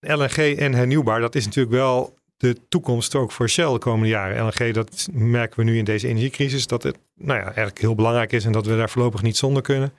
LNG 0.00 0.56
en 0.56 0.74
hernieuwbaar, 0.74 1.20
dat 1.20 1.34
is 1.34 1.44
natuurlijk 1.44 1.74
wel 1.74 2.16
de 2.36 2.56
toekomst 2.68 3.14
ook 3.14 3.32
voor 3.32 3.48
Shell 3.48 3.72
de 3.72 3.78
komende 3.78 4.08
jaren. 4.08 4.44
LNG, 4.44 4.74
dat 4.74 5.08
merken 5.12 5.58
we 5.58 5.64
nu 5.64 5.78
in 5.78 5.84
deze 5.84 6.08
energiecrisis, 6.08 6.66
dat 6.66 6.82
het 6.82 6.98
nou 7.14 7.38
ja, 7.38 7.44
eigenlijk 7.44 7.78
heel 7.78 7.94
belangrijk 7.94 8.32
is 8.32 8.44
en 8.44 8.52
dat 8.52 8.66
we 8.66 8.76
daar 8.76 8.90
voorlopig 8.90 9.22
niet 9.22 9.36
zonder 9.36 9.62
kunnen. 9.62 9.92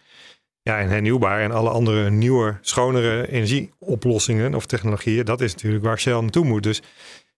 Ja, 0.62 0.80
en 0.80 0.90
hernieuwbaar 0.90 1.42
en 1.42 1.52
alle 1.52 1.70
andere 1.70 2.10
nieuwe, 2.10 2.58
schonere 2.62 3.32
energieoplossingen 3.32 4.56
of 4.56 4.66
technologieën, 4.66 5.26
dat 5.26 5.42
is 5.42 5.52
natuurlijk 5.52 5.84
waar 5.84 6.00
Shell 6.00 6.20
naartoe 6.20 6.46
moet. 6.46 6.64
Dus 6.64 6.82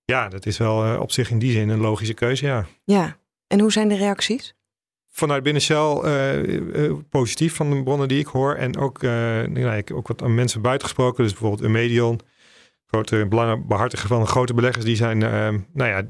ja, 0.06 0.30
dat 0.30 0.46
is 0.46 0.58
wel 0.58 0.86
eh, 0.86 1.00
op 1.00 1.12
zich 1.12 1.30
in 1.30 1.40
die 1.40 1.52
zin 1.52 1.70
een 1.70 1.80
logische 1.80 2.14
keuze, 2.14 2.46
ja. 2.46 2.66
Ja. 2.84 3.18
En 3.48 3.60
hoe 3.60 3.72
zijn 3.72 3.88
de 3.88 3.96
reacties? 3.96 4.54
Vanuit 5.14 5.44
binnen 5.44 5.62
Shell 5.62 6.00
eh, 6.04 6.86
eh, 6.86 6.94
positief 7.10 7.56
van 7.56 7.70
de 7.70 7.84
bronnen 7.84 8.08
die 8.08 8.20
ik 8.20 8.28
hoor. 8.28 8.56
En 8.56 8.78
ook, 8.78 9.04
eh, 9.04 9.12
nou 9.42 9.78
ik 9.78 9.94
ook 9.94 10.08
wat 10.08 10.24
aan 10.24 10.36
mensen 10.36 10.62
buiten 10.62 10.88
gesproken. 10.88 11.24
Dus 11.24 11.32
bijvoorbeeld 11.32 11.62
Eumedion, 11.62 12.20
grote 12.92 13.26
belangenbehartiger 13.30 14.08
van 14.08 14.28
grote 14.28 14.54
beleggers. 14.54 14.86
Die 14.86 14.96
zijn, 14.96 15.24
eh, 15.24 15.50
nou 15.74 15.90
ja, 15.90 16.04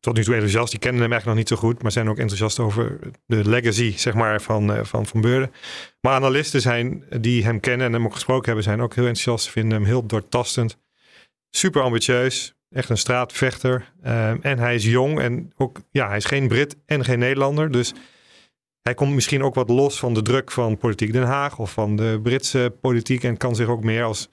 tot 0.00 0.16
nu 0.16 0.24
toe 0.24 0.34
enthousiast. 0.34 0.70
Die 0.70 0.80
kennen 0.80 1.02
hem 1.02 1.12
eigenlijk 1.12 1.38
nog 1.38 1.48
niet 1.48 1.58
zo 1.58 1.66
goed. 1.66 1.82
Maar 1.82 1.92
zijn 1.92 2.08
ook 2.08 2.18
enthousiast 2.18 2.58
over 2.58 2.98
de 3.26 3.48
legacy, 3.48 3.92
zeg 3.96 4.14
maar, 4.14 4.42
van 4.42 4.72
eh, 4.72 4.84
Van, 4.84 5.06
van 5.06 5.20
Beurden. 5.20 5.52
Maar 6.00 6.14
analisten 6.14 6.60
zijn, 6.60 7.04
die 7.20 7.44
hem 7.44 7.60
kennen 7.60 7.86
en 7.86 7.92
hem 7.92 8.04
ook 8.04 8.14
gesproken 8.14 8.46
hebben, 8.46 8.64
zijn 8.64 8.80
ook 8.80 8.94
heel 8.94 9.06
enthousiast. 9.06 9.50
Vinden 9.50 9.78
hem 9.78 9.86
heel 9.86 10.06
doortastend. 10.06 10.78
Super 11.50 11.82
ambitieus. 11.82 12.54
Echt 12.70 12.88
een 12.88 12.98
straatvechter. 12.98 13.92
Eh, 14.02 14.44
en 14.44 14.58
hij 14.58 14.74
is 14.74 14.84
jong 14.84 15.20
en 15.20 15.52
ook, 15.56 15.80
ja, 15.90 16.08
hij 16.08 16.16
is 16.16 16.24
geen 16.24 16.48
Brit 16.48 16.76
en 16.86 17.04
geen 17.04 17.18
Nederlander. 17.18 17.70
Dus 17.70 17.94
hij 18.84 18.94
komt 18.94 19.14
misschien 19.14 19.42
ook 19.42 19.54
wat 19.54 19.68
los 19.68 19.98
van 19.98 20.14
de 20.14 20.22
druk 20.22 20.50
van 20.50 20.78
politiek 20.78 21.12
Den 21.12 21.22
Haag 21.22 21.58
of 21.58 21.72
van 21.72 21.96
de 21.96 22.20
Britse 22.22 22.74
politiek. 22.80 23.24
En 23.24 23.36
kan 23.36 23.54
zich 23.54 23.68
ook 23.68 23.84
meer 23.84 24.04
als 24.04 24.28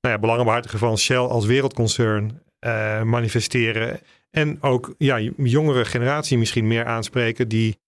nou 0.00 0.14
ja, 0.14 0.20
belangenbehartiger 0.20 0.78
van 0.78 0.98
Shell 0.98 1.16
als 1.16 1.46
wereldconcern 1.46 2.42
eh, 2.58 3.02
manifesteren. 3.02 4.00
En 4.30 4.62
ook 4.62 4.94
ja, 4.98 5.18
jongere 5.36 5.84
generatie 5.84 6.38
misschien 6.38 6.66
meer 6.66 6.84
aanspreken 6.84 7.48
die 7.48 7.78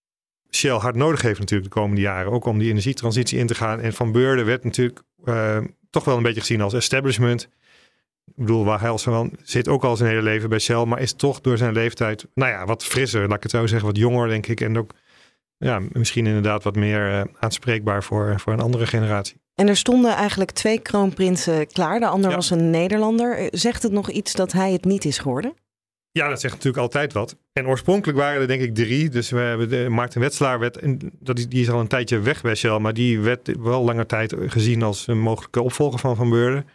Shell 0.50 0.70
hard 0.70 0.94
nodig 0.94 1.22
heeft 1.22 1.38
natuurlijk 1.38 1.68
de 1.68 1.80
komende 1.80 2.00
jaren. 2.00 2.32
Ook 2.32 2.44
om 2.44 2.58
die 2.58 2.70
energietransitie 2.70 3.38
in 3.38 3.46
te 3.46 3.54
gaan. 3.54 3.80
En 3.80 3.92
Van 3.92 4.12
Beurden 4.12 4.44
werd 4.44 4.64
natuurlijk 4.64 5.02
eh, 5.24 5.58
toch 5.90 6.04
wel 6.04 6.16
een 6.16 6.22
beetje 6.22 6.40
gezien 6.40 6.60
als 6.60 6.74
establishment. 6.74 7.48
Ik 8.24 8.44
bedoel, 8.44 8.64
waar 8.64 8.98
zo 8.98 9.30
zit 9.42 9.68
ook 9.68 9.84
al 9.84 9.96
zijn 9.96 10.10
hele 10.10 10.22
leven 10.22 10.48
bij 10.48 10.58
Shell. 10.58 10.84
Maar 10.84 11.00
is 11.00 11.12
toch 11.12 11.40
door 11.40 11.56
zijn 11.56 11.72
leeftijd, 11.72 12.26
nou 12.34 12.50
ja, 12.52 12.64
wat 12.64 12.84
frisser. 12.84 13.28
Laat 13.28 13.36
ik 13.36 13.42
het 13.42 13.52
zo 13.52 13.66
zeggen, 13.66 13.88
wat 13.88 13.96
jonger 13.96 14.28
denk 14.28 14.46
ik. 14.46 14.60
En 14.60 14.78
ook 14.78 14.94
ja, 15.58 15.80
misschien 15.92 16.26
inderdaad 16.26 16.64
wat 16.64 16.76
meer 16.76 17.10
uh, 17.10 17.22
aanspreekbaar 17.38 18.02
voor, 18.02 18.40
voor 18.40 18.52
een 18.52 18.60
andere 18.60 18.86
generatie. 18.86 19.40
En 19.54 19.68
er 19.68 19.76
stonden 19.76 20.14
eigenlijk 20.14 20.50
twee 20.50 20.78
kroonprinsen 20.78 21.66
klaar. 21.66 22.00
De 22.00 22.06
ander 22.06 22.30
Ja. 22.30 22.36
was 22.36 22.50
een 22.50 22.70
Nederlander. 22.70 23.48
Zegt 23.50 23.82
het 23.82 23.92
nog 23.92 24.10
iets 24.10 24.32
dat 24.32 24.52
hij 24.52 24.72
het 24.72 24.84
niet 24.84 25.04
is 25.04 25.18
geworden? 25.18 25.54
Ja, 26.10 26.28
dat 26.28 26.40
zegt 26.40 26.54
natuurlijk 26.54 26.82
altijd 26.82 27.12
wat. 27.12 27.36
En 27.52 27.66
oorspronkelijk 27.66 28.18
waren 28.18 28.40
er 28.40 28.46
denk 28.46 28.62
ik 28.62 28.74
drie. 28.74 29.08
Dus 29.08 29.30
we 29.30 29.38
hebben 29.38 29.68
de 29.68 29.86
Maarten 29.88 30.20
Wetselaar, 30.20 30.58
werd, 30.58 30.78
dat 31.20 31.38
is, 31.38 31.48
die 31.48 31.60
is 31.60 31.70
al 31.70 31.80
een 31.80 31.86
tijdje 31.86 32.18
weg 32.20 32.42
bij 32.42 32.54
Shell. 32.54 32.78
Maar 32.78 32.94
die 32.94 33.20
werd 33.20 33.56
wel 33.58 33.84
langer 33.84 34.06
tijd 34.06 34.34
gezien 34.46 34.82
als 34.82 35.06
een 35.06 35.20
mogelijke 35.20 35.62
opvolger 35.62 35.98
van 35.98 36.16
Van 36.16 36.30
Beurden. 36.30 36.66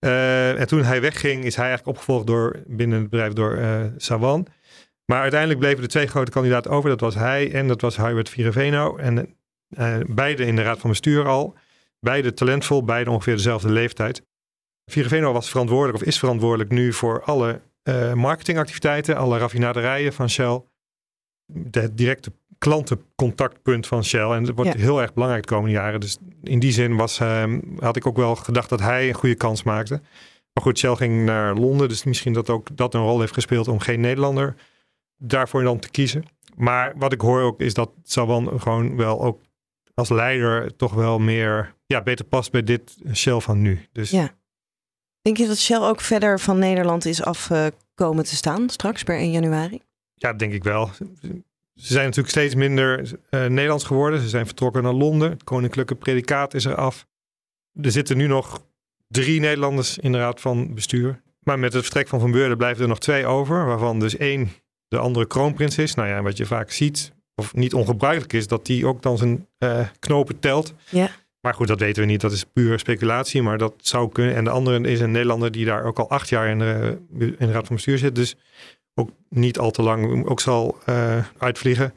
Uh, 0.00 0.60
en 0.60 0.66
toen 0.66 0.82
hij 0.82 1.00
wegging, 1.00 1.44
is 1.44 1.56
hij 1.56 1.66
eigenlijk 1.66 1.96
opgevolgd 1.96 2.26
door, 2.26 2.62
binnen 2.66 3.00
het 3.00 3.10
bedrijf 3.10 3.32
door 3.32 3.56
uh, 3.56 3.80
Sawan. 3.96 4.46
Maar 5.10 5.20
uiteindelijk 5.20 5.60
bleven 5.60 5.82
de 5.82 5.88
twee 5.88 6.06
grote 6.06 6.30
kandidaten 6.30 6.70
over. 6.70 6.90
Dat 6.90 7.00
was 7.00 7.14
hij 7.14 7.52
en 7.52 7.68
dat 7.68 7.80
was 7.80 7.96
Hubert 7.96 8.28
Viraveno. 8.28 8.96
En 8.96 9.36
uh, 9.78 9.96
beide 10.06 10.46
in 10.46 10.56
de 10.56 10.62
raad 10.62 10.78
van 10.78 10.90
bestuur 10.90 11.26
al. 11.26 11.56
Beide 12.00 12.34
talentvol, 12.34 12.84
beide 12.84 13.10
ongeveer 13.10 13.36
dezelfde 13.36 13.70
leeftijd. 13.70 14.22
Viraveno 14.84 15.32
was 15.32 15.50
verantwoordelijk 15.50 16.02
of 16.02 16.08
is 16.08 16.18
verantwoordelijk 16.18 16.70
nu 16.70 16.92
voor 16.92 17.22
alle 17.22 17.60
uh, 17.82 18.12
marketingactiviteiten, 18.12 19.16
alle 19.16 19.38
raffinaderijen 19.38 20.12
van 20.12 20.30
Shell. 20.30 20.62
Het 21.70 21.96
directe 21.96 22.32
klantencontactpunt 22.58 23.86
van 23.86 24.04
Shell. 24.04 24.30
En 24.30 24.44
dat 24.44 24.54
wordt 24.54 24.72
ja. 24.72 24.78
heel 24.78 25.00
erg 25.00 25.14
belangrijk 25.14 25.46
de 25.46 25.54
komende 25.54 25.76
jaren. 25.76 26.00
Dus 26.00 26.18
in 26.42 26.58
die 26.58 26.72
zin 26.72 26.96
was, 26.96 27.20
uh, 27.20 27.58
had 27.78 27.96
ik 27.96 28.06
ook 28.06 28.16
wel 28.16 28.36
gedacht 28.36 28.68
dat 28.68 28.80
hij 28.80 29.08
een 29.08 29.14
goede 29.14 29.34
kans 29.34 29.62
maakte. 29.62 30.00
Maar 30.52 30.64
goed, 30.64 30.78
Shell 30.78 30.94
ging 30.94 31.24
naar 31.24 31.54
Londen. 31.54 31.88
Dus 31.88 32.04
misschien 32.04 32.32
dat 32.32 32.50
ook 32.50 32.76
dat 32.76 32.94
een 32.94 33.00
rol 33.00 33.20
heeft 33.20 33.32
gespeeld 33.32 33.68
om 33.68 33.80
geen 33.80 34.00
Nederlander 34.00 34.54
daarvoor 35.18 35.62
dan 35.62 35.78
te 35.78 35.90
kiezen. 35.90 36.24
Maar 36.56 36.92
wat 36.96 37.12
ik 37.12 37.20
hoor 37.20 37.40
ook 37.40 37.60
is 37.60 37.74
dat 37.74 37.90
Sawan 38.02 38.60
gewoon 38.60 38.96
wel 38.96 39.22
ook 39.22 39.40
als 39.94 40.08
leider 40.08 40.76
toch 40.76 40.94
wel 40.94 41.18
meer, 41.18 41.74
ja, 41.86 42.02
beter 42.02 42.24
past 42.24 42.50
bij 42.50 42.62
dit 42.62 42.96
Shell 43.14 43.40
van 43.40 43.62
nu. 43.62 43.86
Dus 43.92 44.10
ja. 44.10 44.36
Denk 45.22 45.36
je 45.36 45.46
dat 45.46 45.58
Shell 45.58 45.80
ook 45.80 46.00
verder 46.00 46.40
van 46.40 46.58
Nederland 46.58 47.04
is 47.04 47.22
afkomen 47.22 48.24
te 48.24 48.36
staan 48.36 48.68
straks 48.68 49.02
per 49.02 49.16
1 49.16 49.30
januari? 49.30 49.82
Ja, 50.14 50.32
denk 50.32 50.52
ik 50.52 50.64
wel. 50.64 50.90
Ze 51.74 51.92
zijn 51.92 52.04
natuurlijk 52.04 52.28
steeds 52.28 52.54
minder 52.54 53.00
uh, 53.00 53.46
Nederlands 53.46 53.84
geworden. 53.84 54.20
Ze 54.20 54.28
zijn 54.28 54.46
vertrokken 54.46 54.82
naar 54.82 54.92
Londen. 54.92 55.30
Het 55.30 55.44
koninklijke 55.44 55.94
predicaat 55.94 56.54
is 56.54 56.64
er 56.64 56.74
af. 56.74 57.06
Er 57.80 57.90
zitten 57.90 58.16
nu 58.16 58.26
nog 58.26 58.64
drie 59.08 59.40
Nederlanders 59.40 59.98
in 59.98 60.12
de 60.12 60.18
raad 60.18 60.40
van 60.40 60.74
bestuur. 60.74 61.22
Maar 61.40 61.58
met 61.58 61.72
het 61.72 61.82
vertrek 61.82 62.08
van 62.08 62.20
Van 62.20 62.30
Beurden 62.30 62.56
blijven 62.56 62.82
er 62.82 62.88
nog 62.88 62.98
twee 62.98 63.26
over. 63.26 63.66
Waarvan 63.66 63.98
dus 63.98 64.16
één 64.16 64.50
de 64.88 64.98
andere 64.98 65.26
kroonprins 65.26 65.78
is. 65.78 65.94
Nou 65.94 66.08
ja, 66.08 66.22
wat 66.22 66.36
je 66.36 66.46
vaak 66.46 66.70
ziet, 66.70 67.12
of 67.34 67.54
niet 67.54 67.74
ongebruikelijk 67.74 68.32
is, 68.32 68.46
dat 68.46 68.66
die 68.66 68.86
ook 68.86 69.02
dan 69.02 69.18
zijn 69.18 69.46
uh, 69.58 69.88
knopen 69.98 70.38
telt. 70.38 70.74
Ja. 70.90 71.10
Maar 71.40 71.54
goed, 71.54 71.68
dat 71.68 71.80
weten 71.80 72.02
we 72.02 72.08
niet. 72.08 72.20
Dat 72.20 72.32
is 72.32 72.44
puur 72.44 72.78
speculatie, 72.78 73.42
maar 73.42 73.58
dat 73.58 73.74
zou 73.76 74.12
kunnen. 74.12 74.34
En 74.34 74.44
de 74.44 74.50
andere 74.50 74.80
is 74.80 75.00
een 75.00 75.10
Nederlander 75.10 75.50
die 75.50 75.64
daar 75.64 75.84
ook 75.84 75.98
al 75.98 76.10
acht 76.10 76.28
jaar 76.28 76.48
in 76.48 76.58
de, 76.58 76.98
in 77.18 77.46
de 77.46 77.52
raad 77.52 77.66
van 77.66 77.76
bestuur 77.76 77.98
zit. 77.98 78.14
Dus 78.14 78.36
ook 78.94 79.10
niet 79.28 79.58
al 79.58 79.70
te 79.70 79.82
lang 79.82 80.26
ook 80.26 80.40
zal 80.40 80.78
uh, 80.88 81.24
uitvliegen. 81.38 81.94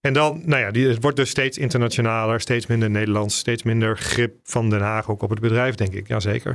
En 0.00 0.12
dan, 0.12 0.42
nou 0.44 0.62
ja, 0.62 0.70
die, 0.70 0.88
het 0.88 1.02
wordt 1.02 1.16
dus 1.16 1.30
steeds 1.30 1.58
internationaler, 1.58 2.40
steeds 2.40 2.66
minder 2.66 2.90
Nederlands, 2.90 3.38
steeds 3.38 3.62
minder 3.62 3.98
grip 3.98 4.34
van 4.42 4.70
Den 4.70 4.80
Haag 4.80 5.10
ook 5.10 5.22
op 5.22 5.30
het 5.30 5.40
bedrijf, 5.40 5.74
denk 5.74 5.92
ik. 5.92 6.08
Jazeker. 6.08 6.54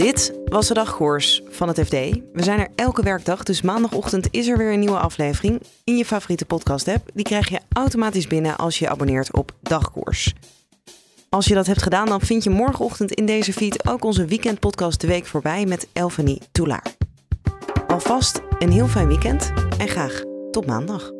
Dit 0.00 0.32
was 0.44 0.68
de 0.68 0.74
dagkoers 0.74 1.42
van 1.48 1.68
het 1.68 1.80
FD. 1.80 1.90
We 2.32 2.42
zijn 2.42 2.58
er 2.58 2.68
elke 2.74 3.02
werkdag, 3.02 3.42
dus 3.42 3.62
maandagochtend 3.62 4.28
is 4.30 4.48
er 4.48 4.58
weer 4.58 4.72
een 4.72 4.78
nieuwe 4.78 4.98
aflevering 4.98 5.62
in 5.84 5.96
je 5.96 6.04
favoriete 6.04 6.44
podcast-app. 6.44 7.10
Die 7.14 7.24
krijg 7.24 7.48
je 7.48 7.60
automatisch 7.72 8.26
binnen 8.26 8.56
als 8.56 8.78
je 8.78 8.88
abonneert 8.88 9.32
op 9.32 9.52
Dagkoers. 9.62 10.34
Als 11.28 11.46
je 11.46 11.54
dat 11.54 11.66
hebt 11.66 11.82
gedaan, 11.82 12.06
dan 12.06 12.20
vind 12.20 12.44
je 12.44 12.50
morgenochtend 12.50 13.12
in 13.12 13.26
deze 13.26 13.52
feed 13.52 13.88
ook 13.88 14.04
onze 14.04 14.24
weekendpodcast 14.24 15.00
De 15.00 15.06
Week 15.06 15.26
voorbij 15.26 15.66
met 15.66 15.88
Elfanie 15.92 16.42
Toulaar. 16.52 16.94
Alvast 17.86 18.40
een 18.58 18.72
heel 18.72 18.88
fijn 18.88 19.08
weekend 19.08 19.52
en 19.78 19.88
graag 19.88 20.22
tot 20.50 20.66
maandag. 20.66 21.19